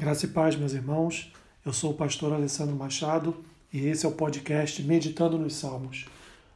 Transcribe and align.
Graça 0.00 0.26
e 0.26 0.28
paz, 0.28 0.54
meus 0.54 0.74
irmãos. 0.74 1.32
Eu 1.66 1.72
sou 1.72 1.90
o 1.90 1.94
pastor 1.94 2.32
Alessandro 2.32 2.76
Machado 2.76 3.34
e 3.72 3.84
esse 3.88 4.06
é 4.06 4.08
o 4.08 4.12
podcast 4.12 4.80
Meditando 4.84 5.36
nos 5.36 5.56
Salmos. 5.56 6.06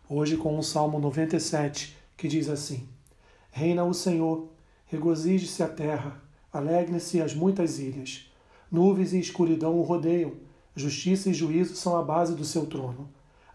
Hoje 0.08 0.36
com 0.36 0.56
o 0.56 0.62
Salmo 0.62 1.00
97, 1.00 1.96
que 2.16 2.28
diz 2.28 2.48
assim: 2.48 2.86
Reina 3.50 3.82
o 3.82 3.92
Senhor, 3.92 4.46
regozije-se 4.86 5.60
a 5.60 5.66
terra, 5.66 6.22
alegrem-se 6.52 7.20
as 7.20 7.34
muitas 7.34 7.80
ilhas. 7.80 8.32
Nuvens 8.70 9.12
e 9.12 9.18
escuridão 9.18 9.76
o 9.76 9.82
rodeiam, 9.82 10.34
justiça 10.76 11.28
e 11.28 11.34
juízo 11.34 11.74
são 11.74 11.96
a 11.96 12.02
base 12.02 12.36
do 12.36 12.44
seu 12.44 12.64
trono. 12.66 13.08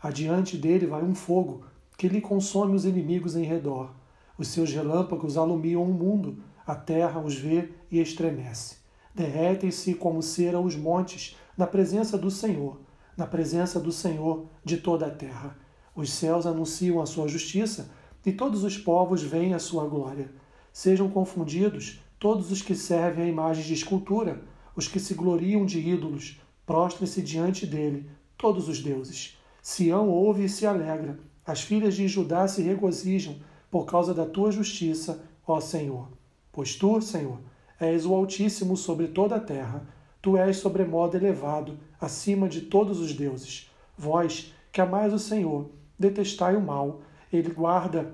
Adiante 0.03 0.57
dele 0.57 0.85
vai 0.85 1.01
um 1.01 1.15
fogo 1.15 1.63
que 1.97 2.09
lhe 2.09 2.19
consome 2.19 2.75
os 2.75 2.83
inimigos 2.83 3.37
em 3.37 3.45
redor. 3.45 3.91
Os 4.37 4.49
seus 4.49 4.69
relâmpagos 4.69 5.37
alumiam 5.37 5.81
o 5.81 5.93
mundo, 5.93 6.43
a 6.65 6.75
terra 6.75 7.21
os 7.21 7.35
vê 7.35 7.69
e 7.89 8.01
estremece. 8.01 8.85
Derretem-se 9.17 9.95
como 9.95 10.21
cera 10.21 10.59
os 10.59 10.75
montes 10.75 11.35
na 11.57 11.65
presença 11.65 12.19
do 12.19 12.29
Senhor, 12.29 12.79
na 13.17 13.25
presença 13.25 13.79
do 13.79 13.91
Senhor 13.91 14.45
de 14.63 14.77
toda 14.77 15.07
a 15.07 15.09
terra. 15.09 15.57
Os 15.95 16.13
céus 16.13 16.45
anunciam 16.45 17.01
a 17.01 17.07
sua 17.07 17.27
justiça 17.27 17.89
e 18.23 18.31
todos 18.31 18.63
os 18.63 18.77
povos 18.77 19.23
veem 19.23 19.55
a 19.55 19.59
sua 19.59 19.87
glória. 19.87 20.29
Sejam 20.71 21.09
confundidos 21.09 21.99
todos 22.19 22.51
os 22.51 22.61
que 22.61 22.75
servem 22.75 23.23
a 23.23 23.27
imagens 23.27 23.65
de 23.65 23.73
escultura, 23.73 24.39
os 24.75 24.87
que 24.87 24.99
se 24.99 25.15
gloriam 25.15 25.65
de 25.65 25.79
ídolos, 25.79 26.39
prostrem-se 26.63 27.19
diante 27.23 27.65
dele, 27.65 28.07
todos 28.37 28.69
os 28.69 28.83
deuses. 28.83 29.35
Sião 29.63 30.09
ouve 30.09 30.45
e 30.45 30.49
se 30.49 30.67
alegra, 30.67 31.17
as 31.43 31.61
filhas 31.61 31.95
de 31.95 32.07
Judá 32.07 32.47
se 32.47 32.61
regozijam 32.61 33.37
por 33.71 33.87
causa 33.87 34.13
da 34.13 34.27
tua 34.27 34.51
justiça, 34.51 35.23
ó 35.47 35.59
Senhor. 35.59 36.07
Pois 36.51 36.75
tu, 36.75 37.01
Senhor, 37.01 37.39
és 37.79 38.05
o 38.05 38.13
Altíssimo 38.13 38.75
sobre 38.75 39.07
toda 39.07 39.35
a 39.35 39.39
terra. 39.39 39.87
Tu 40.21 40.35
és 40.37 40.57
sobremodo 40.57 41.15
elevado, 41.15 41.77
acima 42.01 42.49
de 42.49 42.61
todos 42.61 42.99
os 42.99 43.13
deuses. 43.13 43.71
Vós, 43.97 44.53
que 44.71 44.81
amais 44.81 45.13
o 45.13 45.19
Senhor, 45.19 45.69
detestai 45.97 46.55
o 46.55 46.61
mal. 46.61 47.01
Ele 47.31 47.51
guarda 47.51 48.13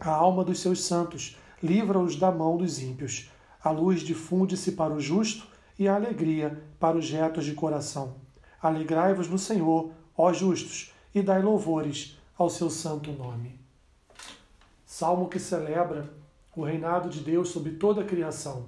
a 0.00 0.10
alma 0.10 0.44
dos 0.44 0.60
seus 0.60 0.82
santos, 0.84 1.36
livra-os 1.62 2.16
da 2.16 2.30
mão 2.30 2.56
dos 2.56 2.80
ímpios. 2.80 3.30
A 3.62 3.70
luz 3.70 4.00
difunde-se 4.00 4.72
para 4.72 4.92
o 4.92 5.00
justo 5.00 5.46
e 5.78 5.88
a 5.88 5.94
alegria 5.94 6.62
para 6.78 6.96
os 6.96 7.10
retos 7.10 7.44
de 7.44 7.54
coração. 7.54 8.14
Alegrai-vos 8.60 9.28
no 9.28 9.38
Senhor, 9.38 9.90
ó 10.16 10.32
justos, 10.32 10.92
e 11.14 11.22
dai 11.22 11.42
louvores 11.42 12.18
ao 12.36 12.50
seu 12.50 12.68
santo 12.68 13.12
nome. 13.12 13.58
Salmo 14.84 15.28
que 15.28 15.38
celebra 15.38 16.10
o 16.56 16.62
reinado 16.62 17.08
de 17.08 17.20
Deus 17.20 17.48
sobre 17.48 17.72
toda 17.72 18.02
a 18.02 18.04
criação. 18.04 18.66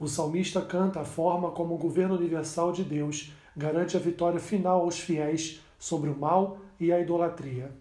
O 0.00 0.06
salmista 0.06 0.60
canta 0.60 1.00
a 1.00 1.04
forma 1.04 1.50
como 1.50 1.74
o 1.74 1.78
governo 1.78 2.16
universal 2.16 2.70
de 2.70 2.84
Deus 2.84 3.32
garante 3.56 3.96
a 3.96 4.00
vitória 4.00 4.38
final 4.38 4.82
aos 4.82 5.00
fiéis 5.00 5.60
sobre 5.78 6.08
o 6.08 6.16
mal 6.16 6.58
e 6.78 6.92
a 6.92 7.00
idolatria. 7.00 7.72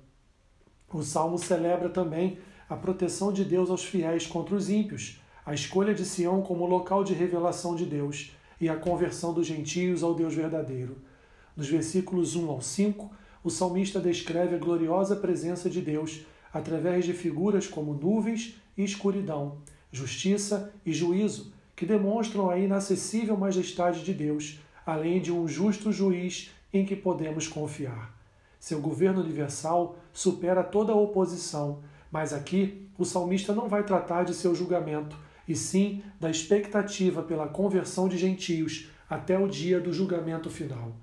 O 0.92 1.04
salmo 1.04 1.38
celebra 1.38 1.90
também 1.90 2.40
a 2.68 2.76
proteção 2.76 3.32
de 3.32 3.46
Deus 3.46 3.70
aos 3.70 3.84
fiéis 3.84 4.26
contra 4.26 4.56
os 4.56 4.70
ímpios, 4.70 5.22
a 5.46 5.54
escolha 5.54 5.94
de 5.94 6.04
Sião 6.04 6.42
como 6.42 6.66
local 6.66 7.04
de 7.04 7.14
revelação 7.14 7.76
de 7.76 7.86
Deus 7.86 8.32
e 8.60 8.68
a 8.68 8.76
conversão 8.76 9.32
dos 9.32 9.46
gentios 9.46 10.02
ao 10.02 10.16
Deus 10.16 10.34
verdadeiro. 10.34 10.98
Nos 11.56 11.68
versículos 11.68 12.36
1 12.36 12.50
ao 12.50 12.62
5, 12.62 13.12
o 13.44 13.50
salmista 13.50 14.00
descreve 14.00 14.56
a 14.56 14.60
gloriosa 14.60 15.16
presença 15.16 15.70
de 15.70 15.82
Deus 15.82 16.22
através 16.52 17.06
de 17.06 17.14
figuras 17.14 17.68
como 17.68 17.94
nuvens 17.94 18.56
e 18.76 18.84
escuridão, 18.84 19.60
justiça 19.92 20.74
e 20.86 20.92
juízo, 20.92 21.54
que 21.78 21.86
demonstram 21.86 22.50
a 22.50 22.58
inacessível 22.58 23.38
majestade 23.38 24.04
de 24.04 24.12
Deus, 24.12 24.60
além 24.84 25.22
de 25.22 25.32
um 25.32 25.48
justo 25.48 25.92
juiz 25.92 26.50
em 26.74 26.84
que 26.84 26.96
podemos 26.96 27.48
confiar. 27.48 28.18
Seu 28.60 28.82
governo 28.82 29.22
universal 29.22 29.96
supera 30.12 30.64
toda 30.64 30.96
oposição, 30.96 31.84
mas 32.12 32.34
aqui 32.34 32.90
o 32.98 33.06
salmista 33.06 33.54
não 33.54 33.70
vai 33.70 33.84
tratar 33.84 34.24
de 34.24 34.34
seu 34.34 34.56
julgamento, 34.56 35.16
e 35.48 35.56
sim 35.56 36.02
da 36.20 36.32
expectativa 36.32 37.22
pela 37.22 37.48
conversão 37.48 38.10
de 38.10 38.18
gentios 38.18 38.90
até 39.08 39.38
o 39.38 39.48
dia 39.48 39.80
do 39.80 39.94
julgamento 39.94 40.50
final. 40.50 40.94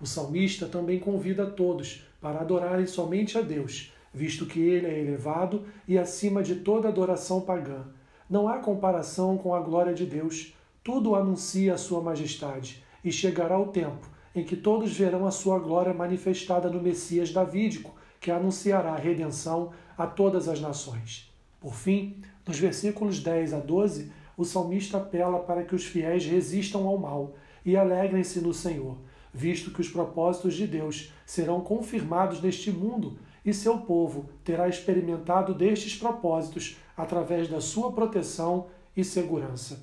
O 0.00 0.06
salmista 0.06 0.66
também 0.66 1.00
convida 1.00 1.42
a 1.42 1.50
todos 1.50 2.04
para 2.20 2.40
adorarem 2.40 2.86
somente 2.86 3.36
a 3.36 3.42
Deus, 3.42 3.92
visto 4.14 4.46
que 4.46 4.60
ele 4.60 4.86
é 4.86 5.00
elevado 5.00 5.66
e 5.88 5.98
acima 5.98 6.40
de 6.40 6.54
toda 6.54 6.86
adoração 6.86 7.40
pagã 7.40 7.84
não 8.30 8.46
há 8.46 8.58
comparação 8.58 9.36
com 9.36 9.52
a 9.52 9.60
glória 9.60 9.92
de 9.92 10.06
Deus. 10.06 10.54
Tudo 10.84 11.16
anuncia 11.16 11.74
a 11.74 11.78
sua 11.78 12.00
majestade, 12.00 12.84
e 13.04 13.10
chegará 13.10 13.58
o 13.58 13.68
tempo 13.68 14.08
em 14.34 14.44
que 14.44 14.56
todos 14.56 14.96
verão 14.96 15.26
a 15.26 15.32
sua 15.32 15.58
glória 15.58 15.92
manifestada 15.92 16.70
no 16.70 16.80
Messias 16.80 17.32
davídico, 17.32 17.92
que 18.20 18.30
anunciará 18.30 18.92
a 18.92 18.98
redenção 18.98 19.72
a 19.98 20.06
todas 20.06 20.48
as 20.48 20.60
nações. 20.60 21.28
Por 21.58 21.74
fim, 21.74 22.22
nos 22.46 22.58
versículos 22.58 23.20
10 23.20 23.54
a 23.54 23.58
12, 23.58 24.12
o 24.36 24.44
salmista 24.44 24.98
apela 24.98 25.40
para 25.40 25.64
que 25.64 25.74
os 25.74 25.84
fiéis 25.84 26.24
resistam 26.24 26.86
ao 26.86 26.96
mal 26.96 27.34
e 27.64 27.76
alegrem-se 27.76 28.40
no 28.40 28.54
Senhor, 28.54 28.96
visto 29.34 29.72
que 29.72 29.80
os 29.80 29.88
propósitos 29.88 30.54
de 30.54 30.66
Deus 30.66 31.12
serão 31.26 31.60
confirmados 31.60 32.40
neste 32.40 32.70
mundo 32.70 33.18
e 33.44 33.52
seu 33.54 33.78
povo 33.78 34.28
terá 34.44 34.68
experimentado 34.68 35.54
destes 35.54 35.96
propósitos 35.96 36.76
através 36.96 37.48
da 37.48 37.60
sua 37.60 37.92
proteção 37.92 38.66
e 38.96 39.02
segurança. 39.02 39.82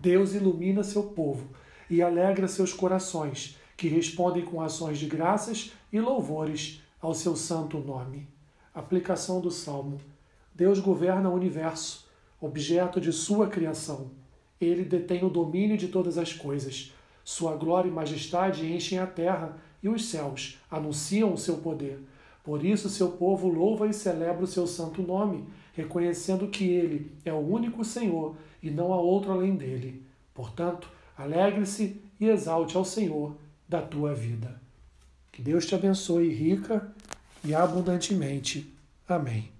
Deus 0.00 0.34
ilumina 0.34 0.82
seu 0.82 1.04
povo 1.04 1.48
e 1.88 2.02
alegra 2.02 2.48
seus 2.48 2.72
corações, 2.72 3.58
que 3.76 3.88
respondem 3.88 4.44
com 4.44 4.60
ações 4.60 4.98
de 4.98 5.06
graças 5.06 5.72
e 5.92 6.00
louvores 6.00 6.82
ao 7.00 7.14
seu 7.14 7.36
santo 7.36 7.78
nome. 7.78 8.26
Aplicação 8.74 9.40
do 9.40 9.50
Salmo. 9.50 9.98
Deus 10.54 10.80
governa 10.80 11.28
o 11.28 11.34
universo, 11.34 12.08
objeto 12.40 13.00
de 13.00 13.12
sua 13.12 13.46
criação. 13.46 14.10
Ele 14.60 14.84
detém 14.84 15.24
o 15.24 15.30
domínio 15.30 15.76
de 15.76 15.88
todas 15.88 16.18
as 16.18 16.32
coisas. 16.32 16.92
Sua 17.24 17.56
glória 17.56 17.88
e 17.88 17.92
majestade 17.92 18.70
enchem 18.70 18.98
a 18.98 19.06
terra 19.06 19.56
e 19.82 19.88
os 19.88 20.06
céus 20.06 20.58
anunciam 20.70 21.32
o 21.32 21.38
seu 21.38 21.58
poder. 21.58 22.00
Por 22.46 22.64
isso, 22.64 22.88
seu 22.88 23.10
povo 23.10 23.48
louva 23.48 23.88
e 23.88 23.92
celebra 23.92 24.44
o 24.44 24.46
seu 24.46 24.68
santo 24.68 25.02
nome, 25.02 25.44
reconhecendo 25.74 26.46
que 26.46 26.62
ele 26.62 27.10
é 27.24 27.32
o 27.32 27.38
único 27.38 27.84
Senhor 27.84 28.36
e 28.62 28.70
não 28.70 28.92
há 28.92 29.00
outro 29.00 29.32
além 29.32 29.56
dele. 29.56 30.06
Portanto, 30.32 30.88
alegre-se 31.18 32.00
e 32.20 32.28
exalte 32.28 32.76
ao 32.76 32.84
Senhor 32.84 33.36
da 33.68 33.82
tua 33.82 34.14
vida. 34.14 34.62
Que 35.32 35.42
Deus 35.42 35.66
te 35.66 35.74
abençoe 35.74 36.32
rica 36.32 36.88
e 37.42 37.52
abundantemente. 37.52 38.72
Amém. 39.08 39.55